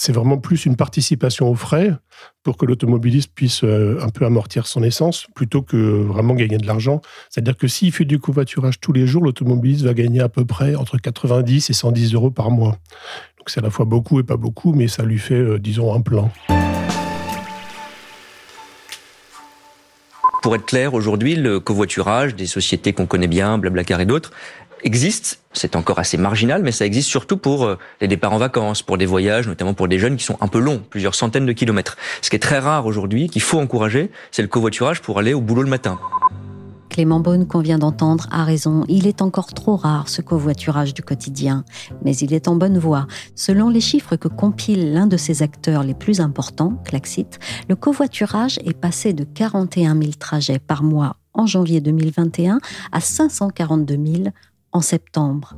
c'est 0.00 0.12
vraiment 0.12 0.38
plus 0.38 0.64
une 0.64 0.76
participation 0.76 1.50
aux 1.50 1.54
frais 1.54 1.92
pour 2.42 2.56
que 2.56 2.64
l'automobiliste 2.64 3.34
puisse 3.34 3.64
euh, 3.64 3.98
un 4.00 4.08
peu 4.08 4.24
amortir 4.24 4.66
son 4.66 4.82
essence 4.82 5.26
plutôt 5.34 5.60
que 5.60 5.76
vraiment 5.76 6.32
gagner 6.32 6.56
de 6.56 6.66
l'argent. 6.66 7.02
C'est-à-dire 7.28 7.54
que 7.54 7.68
s'il 7.68 7.92
fait 7.92 8.06
du 8.06 8.18
covoiturage 8.18 8.80
tous 8.80 8.94
les 8.94 9.06
jours, 9.06 9.22
l'automobiliste 9.22 9.84
va 9.84 9.92
gagner 9.92 10.20
à 10.20 10.30
peu 10.30 10.46
près 10.46 10.74
entre 10.74 10.96
90 10.96 11.68
et 11.68 11.72
110 11.74 12.14
euros 12.14 12.30
par 12.30 12.50
mois. 12.50 12.78
Donc 13.36 13.50
c'est 13.50 13.60
à 13.60 13.62
la 13.62 13.68
fois 13.68 13.84
beaucoup 13.84 14.18
et 14.18 14.22
pas 14.22 14.38
beaucoup, 14.38 14.72
mais 14.72 14.88
ça 14.88 15.02
lui 15.02 15.18
fait, 15.18 15.34
euh, 15.34 15.58
disons, 15.58 15.92
un 15.92 16.00
plan. 16.00 16.32
Pour 20.42 20.54
être 20.54 20.64
clair, 20.64 20.94
aujourd'hui, 20.94 21.34
le 21.34 21.60
covoiturage, 21.60 22.34
des 22.34 22.46
sociétés 22.46 22.94
qu'on 22.94 23.04
connaît 23.04 23.28
bien, 23.28 23.58
Blablacar 23.58 24.00
et 24.00 24.06
d'autres, 24.06 24.30
existe, 24.82 25.40
c'est 25.52 25.76
encore 25.76 25.98
assez 25.98 26.16
marginal, 26.16 26.62
mais 26.62 26.72
ça 26.72 26.86
existe 26.86 27.08
surtout 27.08 27.36
pour 27.36 27.64
euh, 27.64 27.76
les 28.00 28.08
départs 28.08 28.32
en 28.32 28.38
vacances, 28.38 28.82
pour 28.82 28.98
des 28.98 29.06
voyages, 29.06 29.46
notamment 29.46 29.74
pour 29.74 29.88
des 29.88 29.98
jeunes 29.98 30.16
qui 30.16 30.24
sont 30.24 30.38
un 30.40 30.48
peu 30.48 30.58
longs, 30.58 30.82
plusieurs 30.90 31.14
centaines 31.14 31.46
de 31.46 31.52
kilomètres. 31.52 31.96
Ce 32.22 32.30
qui 32.30 32.36
est 32.36 32.40
très 32.40 32.58
rare 32.58 32.86
aujourd'hui, 32.86 33.28
qu'il 33.28 33.42
faut 33.42 33.58
encourager, 33.58 34.10
c'est 34.30 34.42
le 34.42 34.48
covoiturage 34.48 35.00
pour 35.00 35.18
aller 35.18 35.34
au 35.34 35.40
boulot 35.40 35.62
le 35.62 35.70
matin. 35.70 35.98
Clément 36.90 37.20
Beaune 37.20 37.46
qu'on 37.46 37.60
vient 37.60 37.78
d'entendre 37.78 38.26
a 38.32 38.44
raison, 38.44 38.84
il 38.88 39.06
est 39.06 39.22
encore 39.22 39.54
trop 39.54 39.76
rare 39.76 40.08
ce 40.08 40.22
covoiturage 40.22 40.92
du 40.92 41.02
quotidien, 41.02 41.64
mais 42.04 42.16
il 42.16 42.34
est 42.34 42.48
en 42.48 42.56
bonne 42.56 42.78
voie. 42.78 43.06
Selon 43.36 43.70
les 43.70 43.80
chiffres 43.80 44.16
que 44.16 44.28
compile 44.28 44.92
l'un 44.92 45.06
de 45.06 45.16
ses 45.16 45.42
acteurs 45.42 45.84
les 45.84 45.94
plus 45.94 46.20
importants, 46.20 46.82
Klaxit, 46.84 47.38
le 47.68 47.76
covoiturage 47.76 48.58
est 48.64 48.76
passé 48.76 49.12
de 49.12 49.24
41 49.24 49.96
000 49.96 50.12
trajets 50.18 50.58
par 50.58 50.82
mois 50.82 51.16
en 51.32 51.46
janvier 51.46 51.80
2021 51.80 52.58
à 52.90 53.00
542 53.00 53.94
000 53.94 54.24
en 54.72 54.80
septembre. 54.80 55.56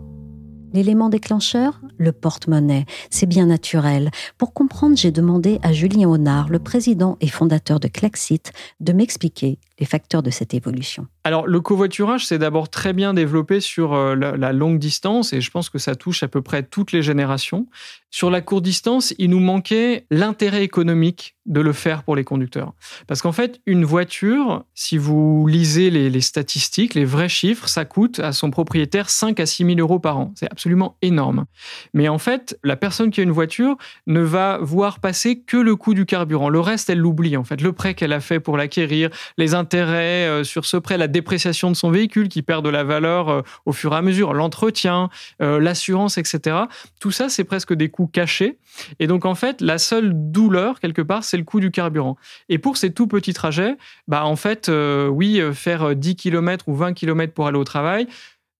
L'élément 0.73 1.11
déclencheur 1.11 1.81
Le 1.99 2.12
porte-monnaie. 2.12 2.87
C'est 3.11 3.26
bien 3.26 3.47
naturel. 3.47 4.11
Pour 4.38 4.54
comprendre, 4.54 4.97
j'ai 4.97 5.11
demandé 5.11 5.59
à 5.62 5.73
Julien 5.73 6.09
Honard, 6.09 6.49
le 6.49 6.59
président 6.59 7.19
et 7.21 7.28
fondateur 7.28 7.78
de 7.78 7.88
Klaxit, 7.88 8.52
de 8.81 8.92
m'expliquer 8.92 9.59
les 9.83 9.87
facteurs 9.87 10.23
de 10.23 10.31
cette 10.31 10.55
évolution. 10.55 11.09
Alors, 11.25 11.49
le 11.49 11.61
covoiturage, 11.61 12.25
c'est 12.25 12.39
d'abord 12.39 12.69
très 12.69 12.93
bien 12.93 13.15
développé 13.15 13.59
sur 13.59 13.95
euh, 13.95 14.15
la, 14.15 14.37
la, 14.37 14.53
longue 14.53 14.79
distance 14.79 15.33
et 15.33 15.41
je 15.41 15.51
pense 15.51 15.71
que 15.71 15.79
ça 15.79 15.97
touche 15.97 16.23
à 16.23 16.29
peu 16.29 16.41
près 16.41 16.62
toutes 16.62 16.93
les 16.93 17.03
générations. 17.03 17.67
Sur 18.15 18.31
la 18.31 18.43
courte 18.43 18.62
distance, 18.62 19.12
il 19.19 19.31
nous 19.31 19.41
manquait 19.41 20.07
l'intérêt 20.11 20.62
économique 20.62 21.35
de 21.47 21.61
le 21.61 21.73
faire 21.73 22.05
pour 22.05 22.15
les 22.15 22.25
conducteurs. 22.25 22.75
Parce 23.07 23.23
qu'en 23.23 23.33
fait, 23.33 23.61
une 23.67 23.85
voiture, 23.85 24.65
si 24.75 24.99
vous 24.99 25.47
lisez 25.49 25.91
les, 25.91 26.11
les, 26.11 26.21
statistiques, 26.21 26.95
les 26.95 27.05
vrais 27.05 27.31
chiffres, 27.31 27.67
ça 27.69 27.85
coûte 27.85 28.21
à 28.21 28.33
son 28.33 28.51
propriétaire 28.51 29.11
5 29.11 29.41
à 29.41 29.47
6 29.47 29.65
000 29.65 29.79
euros 29.79 29.99
par 29.99 30.19
an. 30.19 30.33
C'est 30.37 30.51
absolument 30.53 30.99
énorme. 31.03 31.47
Mais 31.95 32.09
en 32.09 32.19
fait, 32.19 32.59
la 32.62 32.77
personne 32.77 33.11
qui 33.11 33.21
a 33.21 33.25
une 33.25 33.33
voiture 33.33 33.77
ne 34.07 34.21
va 34.21 34.59
voir 34.61 35.01
passer 35.01 35.41
que 35.41 35.57
le 35.57 35.75
coût 35.75 35.95
du 35.95 36.05
carburant. 36.05 36.51
Le 36.51 36.61
reste, 36.61 36.91
elle 36.91 36.99
l'oublie. 36.99 37.37
En 37.37 37.45
fait, 37.45 37.61
le 37.61 37.73
prêt 37.73 37.95
qu'elle 37.95 38.12
a 38.12 38.21
fait 38.21 38.39
pour 38.39 38.57
l'acquérir, 38.57 39.09
les 39.39 39.55
intérêts 39.55 39.72
euh, 39.81 40.45
sur 40.45 40.64
ce 40.64 40.76
prêt, 40.76 40.99
la 40.99 41.09
dépréciation 41.09 41.71
de 41.71 41.76
son 41.76 41.91
véhicule 41.91 42.29
qui 42.29 42.43
perd 42.43 42.64
de 42.64 42.71
la 42.71 42.85
valeur 42.85 43.29
euh, 43.29 43.43
au 43.67 43.73
fur 43.73 43.93
et 43.93 43.97
à 43.97 44.02
mesure, 44.02 44.35
l'entretien, 44.35 45.09
euh, 45.41 45.61
l'assurance, 45.61 46.19
etc. 46.19 46.57
Tout 47.00 47.11
ça, 47.11 47.29
c'est 47.29 47.45
presque 47.45 47.75
des 47.75 47.88
coûts 47.88 48.07
cachés. 48.07 48.59
Et 48.99 49.07
donc, 49.07 49.25
en 49.25 49.35
fait, 49.35 49.61
la 49.61 49.79
seule 49.79 50.12
douleur, 50.14 50.81
quelque 50.81 51.02
part, 51.02 51.25
c'est 51.25 51.37
le 51.37 51.45
coût 51.45 51.61
du 51.61 51.71
carburant. 51.71 52.17
Et 52.49 52.59
pour 52.59 52.76
ces 52.76 52.93
tout 52.93 53.07
petits 53.07 53.35
trajets, 53.35 53.76
bah, 54.09 54.25
en 54.25 54.37
fait, 54.37 54.71
oui, 55.11 55.43
faire 55.52 55.95
10 55.95 56.17
km 56.17 56.69
ou 56.69 56.75
20 56.75 56.95
km 56.95 57.35
pour 57.35 57.47
aller 57.47 57.59
au 57.59 57.64
travail, 57.64 58.07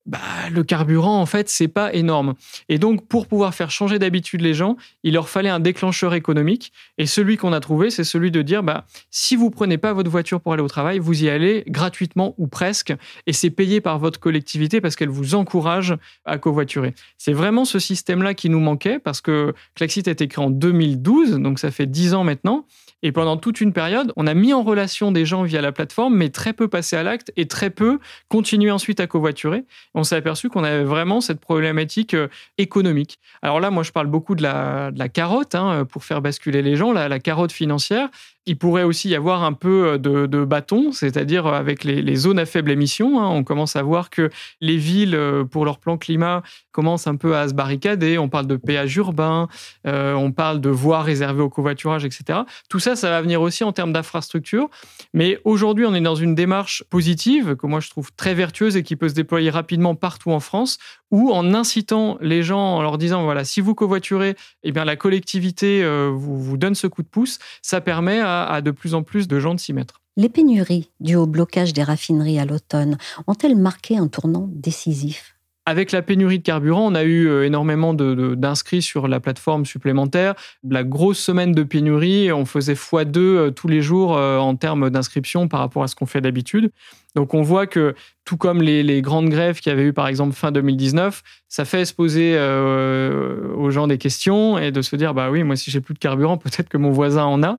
bah, 0.05 0.19
le 0.51 0.65
carburant, 0.65 1.21
en 1.21 1.27
fait, 1.27 1.49
c'est 1.49 1.69
pas 1.69 1.93
énorme. 1.95 2.35
Et 2.69 2.79
donc, 2.79 3.07
pour 3.07 3.29
pouvoir 3.29 3.55
faire 3.55 3.71
changer 3.71 4.01
d'habitude 4.01 4.41
les 4.41 4.53
gens, 4.53 4.77
il 5.05 5.15
leur 5.15 5.29
fallait 5.29 5.49
un 5.49 5.61
déclencheur 5.61 6.15
économique. 6.15 6.73
Et 6.99 7.07
celui 7.07 7.37
qu'on 7.37 7.53
a 7.53 7.61
trouvé, 7.61 7.91
c'est 7.91 8.03
celui 8.03 8.33
de 8.33 8.43
dire, 8.43 8.65
bah, 8.65 8.85
si 9.11 9.37
vous 9.37 9.51
prenez 9.51 9.79
pas 9.79 9.93
votre 9.93 10.11
voiture 10.11 10.41
pour 10.41 10.53
aller 10.53 10.63
au 10.63 10.69
travail, 10.69 10.99
vous 10.99 11.23
y 11.23 11.29
allez 11.29 11.63
gratuitement 11.69 12.35
ou 12.39 12.49
presque. 12.49 12.93
Et 13.27 13.33
c'est 13.33 13.51
payé 13.51 13.81
par 13.81 14.01
votre 14.01 14.19
collectivité 14.19 14.81
parce 14.81 14.97
qu'elle 14.97 15.09
vous 15.09 15.37
encourage 15.37 15.97
à 16.25 16.37
covoiturer. 16.37 16.95
C'est 17.17 17.33
vraiment 17.33 17.65
ce 17.65 17.79
système-là 17.79 18.35
qui 18.35 18.49
nous 18.49 18.61
manquait 18.61 18.99
parce 18.99 19.21
que 19.21 19.55
Klaxit 19.77 20.09
a 20.09 20.11
été 20.11 20.27
créé 20.27 20.45
en 20.45 20.51
2012, 20.51 21.39
donc 21.39 21.61
ça 21.61 21.71
fait 21.71 21.87
10 21.87 22.15
ans 22.15 22.25
maintenant. 22.25 22.67
Et 23.03 23.13
pendant 23.13 23.37
toute 23.37 23.61
une 23.61 23.73
période, 23.73 24.13
on 24.17 24.27
a 24.27 24.35
mis 24.35 24.53
en 24.53 24.63
relation 24.63 25.11
des 25.13 25.25
gens 25.27 25.43
via 25.43 25.61
la 25.61 25.73
plateforme, 25.73 26.17
mais 26.17 26.29
très 26.29 26.53
peu 26.53 26.69
passé 26.69 26.97
à 26.97 27.03
l'acte 27.03 27.33
et 27.37 27.47
très 27.47 27.71
peu 27.71 27.99
continué 28.29 28.71
ensuite 28.71 29.01
à 29.01 29.07
covoiturer. 29.07 29.65
On 29.95 30.05
s'est 30.05 30.17
aperçu 30.17 30.49
qu'on 30.49 30.65
avait 30.65 30.85
vraiment 30.85 31.21
cette 31.21 31.41
problématique 31.41 32.15
euh, 32.15 32.29
économique. 32.59 33.19
Alors 33.43 33.61
là, 33.61 33.71
moi, 33.71 33.83
je 33.83 33.93
parle 33.93 34.07
beaucoup 34.07 34.35
de 34.35 34.43
la, 34.43 34.93
carotte 35.09 35.55
hein, 35.55 35.85
pour 35.85 36.05
faire 36.05 36.23
basculer 36.23 36.63
les 36.63 36.77
gens, 36.77 36.93
la 36.93 37.19
carotte 37.19 37.53
financière. 37.53 38.09
Il 38.47 38.59
pourrait 38.59 38.83
aussi 38.83 39.09
y 39.09 39.15
avoir 39.15 39.45
un 39.45 39.53
peu 39.53 39.99
de, 39.99 40.27
de 40.27 40.45
bâton, 40.45 40.93
c'est-à-dire 40.93 41.47
avec 41.47 41.85
les, 41.85 42.03
les, 42.03 42.17
zones 42.17 42.39
à 42.39 42.47
faible 42.47 42.71
émission. 42.71 43.21
Hein, 43.21 43.29
on 43.29 43.45
commence 43.45 43.77
à 43.77 43.83
voir 43.83 44.11
que 44.11 44.31
les 44.61 44.77
villes, 44.77 45.15
euh, 45.15 45.45
pour 45.45 45.65
leur 45.65 45.79
plan 45.79 45.97
climat, 45.97 46.43
commencent 46.73 47.07
un 47.07 47.17
peu 47.17 47.37
à 47.37 47.49
se 47.49 47.55
barricader. 47.55 48.19
On 48.19 48.29
parle 48.29 48.47
de 48.47 48.57
péage 48.57 48.97
urbain, 48.97 49.49
euh, 49.87 50.15
on 50.15 50.33
parle 50.33 50.61
de 50.61 50.71
voies 50.71 51.03
réservées 51.03 51.43
au 51.43 51.51
covoiturage, 51.51 52.05
etc. 52.05 52.41
Tout 52.69 52.81
ça, 52.81 52.97
ça 52.97 53.11
va 53.11 53.23
venir 53.23 53.41
aussi 53.41 53.63
en 53.63 53.73
termes 53.73 53.93
d'infrastructure. 53.93 54.69
Mais 55.15 55.39
aujourd'hui, 55.45 55.85
on 55.87 55.95
est 55.95 56.01
dans 56.01 56.15
une 56.15 56.35
démarche 56.35 56.83
positive, 56.91 57.57
que 57.57 57.67
moi 57.67 57.81
je 57.81 57.91
trouve 57.91 58.11
très 58.17 58.35
vertueuse 58.35 58.77
et 58.77 58.83
qui 58.83 58.97
peut 58.97 59.09
se 59.09 59.15
déployer 59.15 59.51
rapidement 59.51 59.95
partout 59.95 60.33
en 60.33 60.41
France, 60.41 60.79
où 61.11 61.31
en 61.31 61.55
incitant 61.55 62.17
les 62.21 62.43
gens, 62.43 62.77
en 62.77 62.83
leur 62.83 62.99
disant, 62.99 63.23
voilà, 63.25 63.45
si 63.45 63.61
vous 63.61 63.75
covoiturez, 63.75 64.35
eh 64.63 64.73
bien 64.73 64.85
la 64.85 64.97
collectivité 64.97 65.85
euh, 65.85 66.11
vous, 66.13 66.43
vous 66.43 66.57
donne 66.57 66.75
ce 66.75 66.87
coup 66.87 67.03
de 67.03 67.09
pouce, 67.09 67.39
ça 67.61 67.81
permet 67.81 68.21
à 68.21 68.32
à, 68.41 68.61
de 68.61 68.71
plus 68.71 68.95
en 68.95 69.03
plus 69.03 69.29
de 69.29 69.39
gens 69.39 69.55
de 69.55 69.61
s'y 69.61 69.73
mettre. 69.73 70.01
Les 70.17 70.29
pénuries 70.29 70.91
dues 71.01 71.17
au 71.17 71.27
blocage 71.27 71.73
des 71.73 71.83
raffineries 71.83 72.39
à 72.39 72.45
l'automne 72.45 72.99
ont-elles 73.27 73.57
marqué 73.57 73.97
un 73.97 74.09
tournant 74.09 74.49
décisif? 74.51 75.37
Avec 75.65 75.93
la 75.93 76.03
pénurie 76.03 76.39
de 76.39 76.43
carburant, 76.43 76.91
on 76.91 76.95
a 76.97 77.05
eu 77.05 77.29
euh, 77.29 77.47
énormément 77.47 77.95
d'inscrits 77.95 78.83
sur 78.83 79.07
la 79.07 79.21
plateforme 79.21 79.65
supplémentaire. 79.65 80.35
La 80.69 80.83
grosse 80.83 81.21
semaine 81.21 81.53
de 81.53 81.63
pénurie, 81.63 82.33
on 82.33 82.45
faisait 82.45 82.75
x2 82.75 83.19
euh, 83.19 83.51
tous 83.51 83.69
les 83.69 83.81
jours 83.81 84.17
euh, 84.17 84.39
en 84.39 84.57
termes 84.57 84.91
d'inscription 84.91 85.47
par 85.47 85.61
rapport 85.61 85.85
à 85.85 85.87
ce 85.87 85.95
qu'on 85.95 86.07
fait 86.07 86.21
d'habitude. 86.21 86.73
Donc 87.15 87.35
on 87.35 87.43
voit 87.43 87.67
que 87.67 87.95
tout 88.25 88.37
comme 88.37 88.63
les, 88.63 89.03
grandes 89.03 89.29
grèves 89.29 89.61
qu'il 89.61 89.71
y 89.71 89.73
avait 89.73 89.85
eu 89.85 89.93
par 89.93 90.07
exemple 90.07 90.35
fin 90.35 90.53
2019, 90.53 91.23
ça 91.49 91.65
fait 91.65 91.85
se 91.85 91.93
poser 91.93 92.35
euh, 92.37 93.53
aux 93.55 93.71
gens 93.71 93.87
des 93.87 93.99
questions 93.99 94.59
et 94.59 94.71
de 94.71 94.81
se 94.81 94.95
dire 94.97 95.13
bah 95.13 95.31
oui 95.31 95.43
moi 95.43 95.57
si 95.57 95.71
j'ai 95.71 95.81
plus 95.81 95.95
de 95.95 95.99
carburant 95.99 96.37
peut-être 96.39 96.69
que 96.69 96.79
mon 96.79 96.91
voisin 96.91 97.25
en 97.25 97.43
a. 97.43 97.57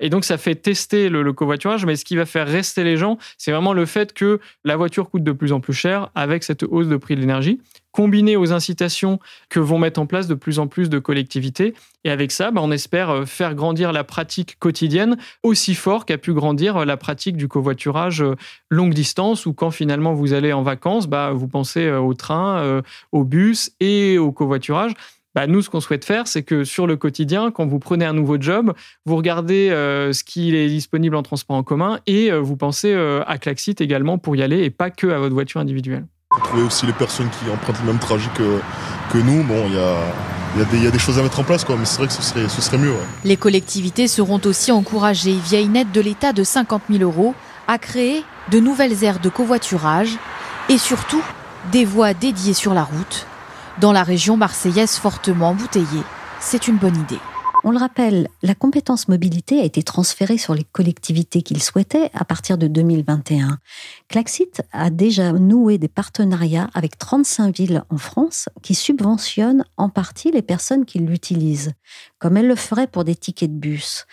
Et 0.00 0.10
donc 0.10 0.24
ça 0.24 0.38
fait 0.38 0.54
tester 0.54 1.08
le, 1.08 1.22
le 1.22 1.32
covoiturage 1.32 1.86
mais 1.86 1.96
ce 1.96 2.04
qui 2.04 2.16
va 2.16 2.26
faire 2.26 2.48
rester 2.48 2.84
les 2.84 2.96
gens 2.96 3.18
c'est 3.38 3.52
vraiment 3.52 3.72
le 3.72 3.86
fait 3.86 4.12
que 4.12 4.40
la 4.64 4.76
voiture 4.76 5.10
coûte 5.10 5.22
de 5.22 5.32
plus 5.32 5.52
en 5.52 5.60
plus 5.60 5.74
cher 5.74 6.10
avec 6.14 6.42
cette 6.42 6.62
hausse 6.62 6.88
de 6.88 6.96
prix 6.96 7.14
de 7.14 7.20
l'énergie 7.20 7.60
combiné 7.96 8.36
aux 8.36 8.52
incitations 8.52 9.20
que 9.48 9.58
vont 9.58 9.78
mettre 9.78 9.98
en 9.98 10.04
place 10.04 10.28
de 10.28 10.34
plus 10.34 10.58
en 10.58 10.66
plus 10.66 10.90
de 10.90 10.98
collectivités. 10.98 11.72
Et 12.04 12.10
avec 12.10 12.30
ça, 12.30 12.50
bah, 12.50 12.60
on 12.62 12.70
espère 12.70 13.08
euh, 13.08 13.24
faire 13.24 13.54
grandir 13.54 13.90
la 13.90 14.04
pratique 14.04 14.58
quotidienne 14.58 15.16
aussi 15.42 15.74
fort 15.74 16.04
qu'a 16.04 16.18
pu 16.18 16.34
grandir 16.34 16.76
euh, 16.76 16.84
la 16.84 16.98
pratique 16.98 17.38
du 17.38 17.48
covoiturage 17.48 18.20
euh, 18.20 18.34
longue 18.68 18.92
distance, 18.92 19.46
où 19.46 19.54
quand 19.54 19.70
finalement 19.70 20.12
vous 20.12 20.34
allez 20.34 20.52
en 20.52 20.62
vacances, 20.62 21.06
bah, 21.06 21.32
vous 21.32 21.48
pensez 21.48 21.90
au 21.90 22.12
train, 22.12 22.82
au 23.12 23.24
bus 23.24 23.70
et 23.80 24.18
au 24.18 24.30
covoiturage. 24.30 24.92
Bah, 25.34 25.46
nous, 25.46 25.62
ce 25.62 25.70
qu'on 25.70 25.80
souhaite 25.80 26.04
faire, 26.04 26.28
c'est 26.28 26.42
que 26.42 26.64
sur 26.64 26.86
le 26.86 26.96
quotidien, 26.96 27.50
quand 27.50 27.66
vous 27.66 27.78
prenez 27.78 28.04
un 28.04 28.12
nouveau 28.12 28.36
job, 28.38 28.74
vous 29.06 29.16
regardez 29.16 29.68
ce 29.70 30.24
qui 30.24 30.54
est 30.54 30.68
disponible 30.68 31.16
en 31.16 31.22
transport 31.22 31.56
en 31.56 31.62
commun 31.62 32.00
et 32.06 32.30
vous 32.32 32.56
pensez 32.56 32.94
à 32.94 33.38
Klaxit 33.38 33.76
également 33.80 34.18
pour 34.18 34.36
y 34.36 34.42
aller 34.42 34.64
et 34.64 34.70
pas 34.70 34.90
que 34.90 35.06
à 35.06 35.18
votre 35.18 35.34
voiture 35.34 35.60
individuelle. 35.60 36.06
Trouver 36.42 36.64
aussi 36.64 36.86
les 36.86 36.92
personnes 36.92 37.30
qui 37.30 37.48
empruntent 37.48 37.78
le 37.80 37.86
même 37.86 38.00
trajet 38.00 38.28
que, 38.34 38.60
que 39.12 39.18
nous, 39.18 39.44
bon, 39.44 39.64
il 39.68 39.74
y 39.74 39.78
a, 39.78 40.82
y, 40.82 40.86
a, 40.86 40.90
des 40.90 40.98
choses 40.98 41.20
à 41.20 41.22
mettre 41.22 41.38
en 41.38 41.44
place, 41.44 41.64
quoi, 41.64 41.76
mais 41.78 41.84
c'est 41.84 41.98
vrai 41.98 42.08
que 42.08 42.12
ce 42.12 42.22
serait, 42.22 42.48
ce 42.48 42.60
serait 42.60 42.78
mieux. 42.78 42.94
Les 43.22 43.36
collectivités 43.36 44.08
seront 44.08 44.40
aussi 44.44 44.72
encouragées, 44.72 45.36
via 45.44 45.60
une 45.60 45.76
aide 45.76 45.92
de 45.92 46.00
l'État 46.00 46.32
de 46.32 46.42
50 46.42 46.82
000 46.90 47.04
euros, 47.04 47.36
à 47.68 47.78
créer 47.78 48.24
de 48.50 48.58
nouvelles 48.58 49.04
aires 49.04 49.20
de 49.20 49.28
covoiturage 49.28 50.18
et 50.68 50.78
surtout 50.78 51.22
des 51.70 51.84
voies 51.84 52.12
dédiées 52.12 52.54
sur 52.54 52.74
la 52.74 52.82
route. 52.82 53.26
Dans 53.80 53.92
la 53.92 54.02
région 54.02 54.36
marseillaise 54.36 54.96
fortement 54.96 55.50
embouteillée, 55.50 56.02
c'est 56.40 56.66
une 56.66 56.76
bonne 56.76 56.96
idée. 56.96 57.20
On 57.68 57.72
le 57.72 57.78
rappelle, 57.78 58.28
la 58.44 58.54
compétence 58.54 59.08
mobilité 59.08 59.58
a 59.58 59.64
été 59.64 59.82
transférée 59.82 60.38
sur 60.38 60.54
les 60.54 60.62
collectivités 60.62 61.42
qu'il 61.42 61.60
souhaitait 61.60 62.10
à 62.14 62.24
partir 62.24 62.58
de 62.58 62.68
2021. 62.68 63.58
Klaxit 64.06 64.62
a 64.70 64.88
déjà 64.88 65.32
noué 65.32 65.76
des 65.76 65.88
partenariats 65.88 66.70
avec 66.74 66.96
35 66.96 67.56
villes 67.56 67.82
en 67.90 67.98
France 67.98 68.48
qui 68.62 68.76
subventionnent 68.76 69.64
en 69.76 69.88
partie 69.88 70.30
les 70.30 70.42
personnes 70.42 70.84
qui 70.84 71.00
l'utilisent, 71.00 71.72
comme 72.20 72.36
elle 72.36 72.46
le 72.46 72.54
ferait 72.54 72.86
pour 72.86 73.02
des 73.02 73.16
tickets 73.16 73.52
de 73.52 73.58
bus. 73.58 74.06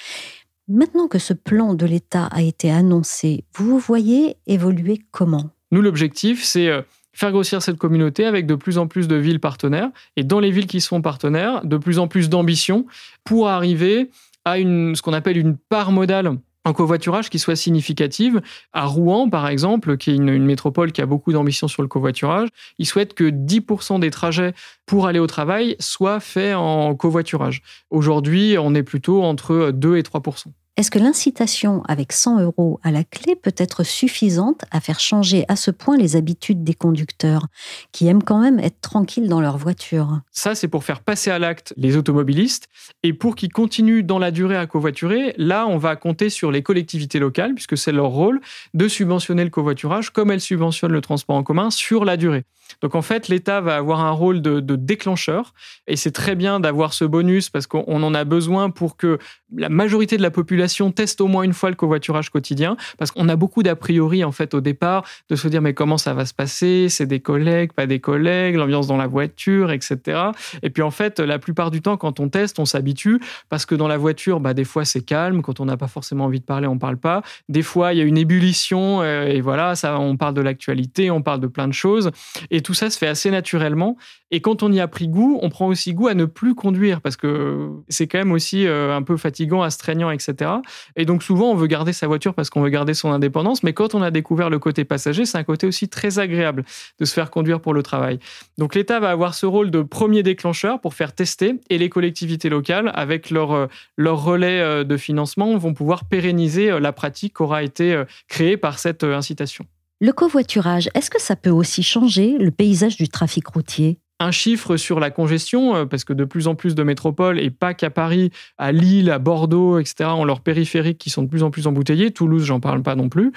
Maintenant 0.67 1.07
que 1.07 1.19
ce 1.19 1.33
plan 1.33 1.75
de 1.75 1.86
l'État 1.86 2.25
a 2.31 2.41
été 2.41 2.72
annoncé, 2.72 3.45
vous 3.53 3.69
vous 3.69 3.77
voyez 3.77 4.36
évoluer 4.48 5.03
comment? 5.12 5.51
Nous, 5.69 5.83
l'objectif, 5.83 6.43
c'est 6.43 6.69
euh, 6.69 6.81
faire 7.13 7.32
grossir 7.32 7.62
cette 7.62 7.77
communauté 7.77 8.25
avec 8.25 8.46
de 8.46 8.55
plus 8.55 8.77
en 8.77 8.88
plus 8.88 9.08
de 9.08 9.15
villes 9.15 9.39
partenaires 9.39 9.89
et 10.15 10.24
dans 10.24 10.39
les 10.39 10.51
villes 10.51 10.67
qui 10.67 10.82
seront 10.82 11.01
partenaires, 11.01 11.63
de 11.63 11.77
plus 11.77 12.00
en 12.00 12.08
plus 12.08 12.29
d'ambition 12.29 12.86
pour 13.24 13.50
arriver 13.50 14.10
à 14.46 14.58
une, 14.58 14.96
ce 14.96 15.01
qu'on 15.01 15.13
appelle 15.13 15.38
une 15.38 15.58
part 15.58 15.91
modale 15.91 16.38
en 16.65 16.74
covoiturage 16.74 17.29
qui 17.29 17.39
soit 17.39 17.55
significative. 17.55 18.41
À 18.72 18.86
Rouen, 18.86 19.29
par 19.29 19.48
exemple, 19.48 19.98
qui 19.98 20.12
est 20.12 20.15
une, 20.15 20.29
une 20.29 20.46
métropole 20.46 20.91
qui 20.91 21.01
a 21.01 21.05
beaucoup 21.05 21.34
d'ambition 21.34 21.67
sur 21.67 21.82
le 21.82 21.88
covoiturage, 21.88 22.50
ils 22.77 22.86
souhaitent 22.86 23.13
que 23.13 23.25
10% 23.25 24.00
des 24.00 24.12
trajets 24.12 24.53
pour 24.86 25.08
aller 25.08 25.20
au 25.20 25.27
travail 25.27 25.75
soient 25.79 26.20
faits 26.20 26.55
en 26.55 26.96
covoiturage. 26.96 27.62
Aujourd'hui, 27.89 28.55
on 28.60 28.75
est 28.75 28.84
plutôt 28.84 29.24
entre 29.24 29.72
2 29.72 29.98
et 29.98 30.01
3%. 30.01 30.46
Est-ce 30.75 30.89
que 30.89 30.97
l'incitation 30.97 31.83
avec 31.83 32.11
100 32.11 32.41
euros 32.41 32.79
à 32.81 32.89
la 32.89 33.03
clé 33.03 33.35
peut 33.35 33.53
être 33.57 33.83
suffisante 33.83 34.65
à 34.71 34.81
faire 34.81 34.99
changer 34.99 35.45
à 35.47 35.55
ce 35.55 35.69
point 35.69 35.97
les 35.97 36.15
habitudes 36.15 36.63
des 36.63 36.73
conducteurs 36.73 37.45
qui 37.91 38.07
aiment 38.07 38.23
quand 38.23 38.39
même 38.39 38.57
être 38.57 38.81
tranquilles 38.81 39.29
dans 39.29 39.39
leur 39.39 39.59
voiture? 39.59 40.21
Ça, 40.31 40.55
c'est 40.55 40.67
pour 40.67 40.83
faire 40.83 41.01
passer 41.01 41.29
à 41.29 41.37
l'acte 41.37 41.75
les 41.77 41.95
automobilistes. 41.95 42.69
Et 43.03 43.13
pour 43.13 43.35
qu'ils 43.35 43.53
continuent 43.53 44.03
dans 44.03 44.17
la 44.17 44.31
durée 44.31 44.57
à 44.57 44.65
covoiturer, 44.65 45.35
là, 45.37 45.67
on 45.67 45.77
va 45.77 45.95
compter 45.95 46.31
sur 46.31 46.51
les 46.51 46.63
collectivités 46.63 47.19
locales, 47.19 47.53
puisque 47.53 47.77
c'est 47.77 47.91
leur 47.91 48.09
rôle 48.09 48.41
de 48.73 48.87
subventionner 48.87 49.43
le 49.43 49.51
covoiturage 49.51 50.09
comme 50.09 50.31
elles 50.31 50.41
subventionnent 50.41 50.91
le 50.91 51.01
transport 51.01 51.35
en 51.35 51.43
commun 51.43 51.69
sur 51.69 52.03
la 52.03 52.17
durée. 52.17 52.45
Donc 52.81 52.95
en 52.95 53.01
fait, 53.01 53.27
l'État 53.27 53.61
va 53.61 53.75
avoir 53.75 53.99
un 54.01 54.11
rôle 54.11 54.41
de, 54.41 54.59
déclencheur 54.75 55.53
et 55.87 55.95
c'est 55.95 56.11
très 56.11 56.35
bien 56.35 56.59
d'avoir 56.59 56.93
ce 56.93 57.05
bonus 57.05 57.49
parce 57.49 57.67
qu'on 57.67 58.01
en 58.01 58.13
a 58.13 58.23
besoin 58.23 58.69
pour 58.69 58.97
que 58.97 59.19
la 59.55 59.69
majorité 59.69 60.17
de 60.17 60.21
la 60.21 60.31
population 60.31 60.62
teste 60.96 61.22
au 61.22 61.27
moins 61.27 61.43
une 61.43 61.53
fois 61.53 61.70
le 61.70 61.75
covoiturage 61.75 62.29
quotidien 62.29 62.77
parce 62.98 63.12
qu'on 63.12 63.29
a 63.29 63.36
beaucoup 63.36 63.63
d'a 63.63 63.75
priori 63.75 64.24
en 64.24 64.32
fait 64.32 64.53
au 64.53 64.62
départ 64.62 65.03
de 65.29 65.36
se 65.36 65.48
dire 65.48 65.62
mais 65.62 65.74
comment 65.74 65.98
ça 65.98 66.13
va 66.13 66.25
se 66.25 66.34
passer? 66.34 66.88
C'est 66.89 67.05
des 67.05 67.20
collègues, 67.20 67.74
pas 67.74 67.88
des 67.88 68.00
collègues, 68.00 68.55
l'ambiance 68.55 68.88
dans 68.88 68.98
la 68.98 69.08
voiture, 69.08 69.72
etc. 69.72 70.32
Et 70.62 70.70
puis 70.70 70.84
en 70.84 70.91
fait, 70.91 71.20
la 71.20 71.39
plupart 71.39 71.72
du 71.72 71.82
temps, 71.82 71.98
quand 71.98 72.20
on 72.20 72.29
teste, 72.29 72.60
on 72.60 72.65
s'habitue 72.65 73.20
parce 73.50 73.65
que 73.65 73.75
dans 73.75 73.88
la 73.88 73.98
voiture, 73.98 74.39
bah, 74.39 74.53
des 74.53 74.63
fois 74.63 74.86
c'est 74.86 75.01
calme, 75.01 75.41
quand 75.41 75.60
on 75.60 75.65
n'a 75.65 75.77
pas 75.77 75.88
forcément 75.88 76.25
envie 76.25 76.39
de 76.39 76.46
parler, 76.46 76.67
on 76.67 76.77
parle 76.77 76.98
pas. 76.98 77.22
Des 77.50 77.62
fois, 77.62 77.93
il 77.93 78.00
y 78.00 78.01
a 78.01 78.05
une 78.05 78.17
ébullition 78.17 79.01
euh, 79.01 79.25
et 79.27 79.41
voilà, 79.41 79.75
ça, 79.75 80.00
on 80.00 80.17
parle 80.17 80.34
de 80.34 80.41
l'actualité, 80.41 81.12
on 81.12 81.22
parle 81.22 81.39
de 81.39 81.48
plein 81.48 81.67
de 81.67 81.74
choses. 81.74 82.12
Et 82.51 82.62
tout 82.62 82.74
ça 82.74 82.89
se 82.89 82.98
fait 82.98 83.08
assez 83.08 83.32
naturellement. 83.32 83.98
Et 84.32 84.41
quand 84.41 84.63
on 84.63 84.72
y 84.72 84.79
a 84.79 84.88
pris 84.88 85.08
goût, 85.08 85.38
on 85.43 85.50
prend 85.50 85.67
aussi 85.67 85.93
goût 85.93 86.08
à 86.08 86.15
ne 86.15 86.25
plus 86.25 86.55
conduire 86.55 87.01
parce 87.01 87.17
que 87.17 87.70
c'est 87.88 88.08
quand 88.08 88.17
même 88.17 88.32
aussi 88.32 88.65
euh, 88.65 88.96
un 88.96 89.03
peu 89.03 89.15
fatigant, 89.17 89.62
astreignant, 89.62 90.10
etc. 90.10 90.51
Et 90.95 91.05
donc 91.05 91.24
souvent, 91.24 91.51
on 91.51 91.55
veut 91.55 91.67
garder 91.67 91.93
sa 91.93 92.07
voiture 92.07 92.33
parce 92.33 92.50
qu'on 92.50 92.62
veut 92.62 92.69
garder 92.69 92.93
son 92.93 93.12
indépendance. 93.12 93.63
Mais 93.63 93.74
quand 93.74 93.95
on 93.95 94.01
a 94.01 94.12
découvert 94.12 94.50
le 94.50 94.60
côté 94.60 94.86
passager, 94.86 95.25
c'est 95.25 95.38
un 95.38 95.43
côté 95.43 95.67
aussi 95.67 95.89
très 95.89 96.19
agréable 96.19 96.63
de 97.00 97.05
se 97.05 97.13
faire 97.13 97.31
conduire 97.31 97.60
pour 97.60 97.74
le 97.74 97.83
travail. 97.83 98.19
Donc 98.57 98.75
l'État 98.75 99.00
va 99.00 99.10
avoir 99.10 99.33
ce 99.33 99.45
rôle 99.45 99.72
de 99.72 99.81
premier 99.81 100.24
déclencheur 100.24 100.79
pour 100.81 100.93
faire 100.93 101.13
tester 101.13 101.55
et 101.69 101.77
les 101.77 101.89
collectivités 101.89 102.50
locales, 102.50 102.91
avec 102.93 103.29
leur, 103.29 103.51
euh, 103.51 103.67
leur 103.98 104.24
relais 104.24 104.60
euh, 104.60 104.83
de 104.83 104.98
financement, 104.98 105.57
vont 105.57 105.74
pouvoir 105.74 106.05
pérenniser 106.05 106.79
la 106.79 106.91
pratique 106.91 107.36
qui 107.38 107.43
aura 107.43 107.63
été 107.63 108.03
créée 108.27 108.57
par 108.57 108.79
cette 108.79 109.03
incitation. 109.03 109.65
Le 110.00 110.12
covoiturage, 110.12 110.89
est-ce 110.95 111.10
que 111.10 111.22
ça 111.22 111.36
peut 111.36 111.50
aussi 111.50 111.81
changer 111.81 112.38
le 112.38 112.51
paysage 112.51 112.98
du 112.98 113.07
trafic 113.07 113.48
routier? 113.48 114.00
Un 114.23 114.31
chiffre 114.31 114.77
sur 114.77 114.99
la 114.99 115.11
congestion, 115.11 115.75
euh, 115.75 115.85
parce 115.85 116.03
que 116.03 116.13
de 116.13 116.25
plus 116.25 116.47
en 116.47 116.55
plus 116.55 116.75
de 116.75 116.83
métropoles, 116.83 117.39
et 117.39 117.49
pas 117.49 117.73
qu'à 117.73 117.89
Paris, 117.89 118.31
à 118.57 118.71
Lille, 118.71 119.09
à 119.11 119.19
Bordeaux, 119.19 119.79
etc., 119.79 120.09
ont 120.13 120.25
leurs 120.25 120.41
périphériques 120.41 120.97
qui 120.97 121.09
sont 121.09 121.23
de 121.23 121.27
plus 121.27 121.43
en 121.43 121.51
plus 121.51 121.67
embouteillés. 121.67 122.11
Toulouse, 122.11 122.43
j'en 122.43 122.59
parle 122.59 122.83
pas 122.83 122.95
non 122.95 123.09
plus. 123.09 123.31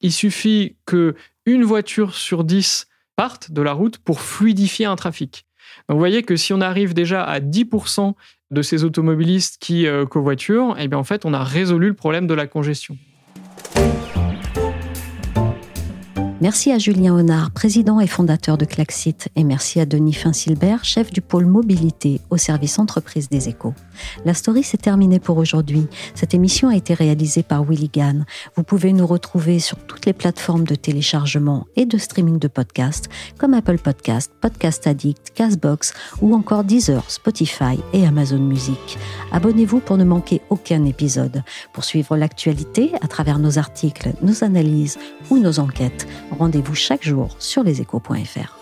Il 0.00 0.12
suffit 0.12 0.76
que 0.86 1.14
une 1.46 1.64
voiture 1.64 2.14
sur 2.14 2.44
dix 2.44 2.86
parte 3.16 3.50
de 3.50 3.62
la 3.62 3.72
route 3.72 3.98
pour 3.98 4.20
fluidifier 4.20 4.86
un 4.86 4.96
trafic. 4.96 5.44
Donc 5.88 5.96
vous 5.96 6.00
voyez 6.00 6.22
que 6.22 6.36
si 6.36 6.52
on 6.52 6.60
arrive 6.60 6.94
déjà 6.94 7.22
à 7.22 7.40
10% 7.40 8.14
de 8.50 8.62
ces 8.62 8.84
automobilistes 8.84 9.58
qui 9.60 9.86
euh, 9.86 10.06
covoiturent, 10.06 10.74
eh 10.78 10.88
bien 10.88 10.98
en 10.98 11.04
fait, 11.04 11.24
on 11.24 11.34
a 11.34 11.44
résolu 11.44 11.88
le 11.88 11.94
problème 11.94 12.26
de 12.26 12.34
la 12.34 12.46
congestion. 12.46 12.96
Merci 16.40 16.72
à 16.72 16.78
Julien 16.78 17.14
Honard, 17.14 17.50
président 17.50 18.00
et 18.00 18.06
fondateur 18.06 18.56
de 18.56 18.64
Claxit, 18.64 19.28
et 19.36 19.44
merci 19.44 19.78
à 19.78 19.84
Denis 19.84 20.14
Finsilbert, 20.14 20.86
chef 20.86 21.12
du 21.12 21.20
pôle 21.20 21.44
mobilité 21.44 22.22
au 22.30 22.38
service 22.38 22.78
entreprise 22.78 23.28
des 23.28 23.50
échos. 23.50 23.74
La 24.24 24.34
story 24.34 24.62
s'est 24.62 24.78
terminée 24.78 25.20
pour 25.20 25.38
aujourd'hui. 25.38 25.86
Cette 26.14 26.34
émission 26.34 26.68
a 26.68 26.76
été 26.76 26.94
réalisée 26.94 27.42
par 27.42 27.64
Willy 27.64 27.90
Gann. 27.92 28.24
Vous 28.56 28.62
pouvez 28.62 28.92
nous 28.92 29.06
retrouver 29.06 29.58
sur 29.58 29.78
toutes 29.78 30.06
les 30.06 30.12
plateformes 30.12 30.64
de 30.64 30.74
téléchargement 30.74 31.66
et 31.76 31.86
de 31.86 31.98
streaming 31.98 32.38
de 32.38 32.48
podcasts 32.48 33.08
comme 33.38 33.54
Apple 33.54 33.78
Podcast, 33.78 34.32
Podcast 34.40 34.86
Addict, 34.86 35.32
Castbox 35.34 35.94
ou 36.20 36.34
encore 36.34 36.64
Deezer, 36.64 37.10
Spotify 37.10 37.78
et 37.92 38.06
Amazon 38.06 38.38
Music. 38.40 38.98
Abonnez-vous 39.32 39.80
pour 39.80 39.96
ne 39.96 40.04
manquer 40.04 40.40
aucun 40.50 40.84
épisode. 40.84 41.42
Pour 41.72 41.84
suivre 41.84 42.16
l'actualité 42.16 42.92
à 43.02 43.08
travers 43.08 43.38
nos 43.38 43.58
articles, 43.58 44.12
nos 44.22 44.44
analyses 44.44 44.98
ou 45.30 45.38
nos 45.38 45.58
enquêtes, 45.58 46.06
rendez-vous 46.38 46.74
chaque 46.74 47.04
jour 47.04 47.36
sur 47.38 47.62
leséchos.fr. 47.62 48.59